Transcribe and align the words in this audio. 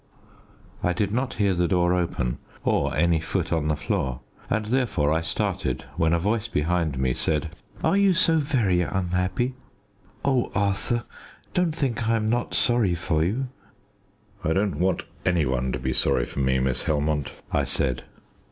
I 0.81 0.93
did 0.93 1.11
not 1.11 1.35
hear 1.35 1.53
the 1.53 1.67
door 1.67 1.93
open 1.93 2.39
or 2.63 2.97
any 2.97 3.19
foot 3.19 3.53
on 3.53 3.67
the 3.67 3.75
floor, 3.75 4.21
and 4.49 4.65
therefore 4.65 5.13
I 5.13 5.21
started 5.21 5.85
when 5.95 6.11
a 6.11 6.17
voice 6.17 6.47
behind 6.47 6.97
me 6.97 7.13
said 7.13 7.51
"Are 7.83 7.95
you 7.95 8.15
so 8.15 8.39
very 8.39 8.81
unhappy? 8.81 9.53
Oh, 10.25 10.51
Arthur, 10.55 11.03
don't 11.53 11.75
think 11.75 12.09
I 12.09 12.15
am 12.15 12.31
not 12.31 12.55
sorry 12.55 12.95
for 12.95 13.23
you!" 13.23 13.49
"I 14.43 14.53
don't 14.53 14.79
want 14.79 15.03
any 15.23 15.45
one 15.45 15.71
to 15.71 15.77
be 15.77 15.93
sorry 15.93 16.25
for 16.25 16.39
me, 16.39 16.57
Miss 16.57 16.85
Helmont," 16.85 17.31
I 17.51 17.63
said. 17.63 18.03